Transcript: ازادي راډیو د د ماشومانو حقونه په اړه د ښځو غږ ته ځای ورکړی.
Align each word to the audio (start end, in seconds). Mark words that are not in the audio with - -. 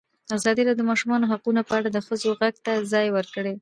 ازادي 0.37 0.61
راډیو 0.67 0.77
د 0.77 0.79
د 0.79 0.87
ماشومانو 0.91 1.29
حقونه 1.31 1.61
په 1.67 1.73
اړه 1.77 1.89
د 1.91 1.97
ښځو 2.07 2.29
غږ 2.41 2.55
ته 2.65 2.71
ځای 2.91 3.07
ورکړی. 3.11 3.53